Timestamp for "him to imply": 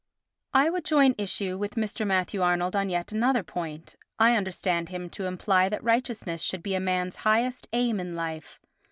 4.89-5.69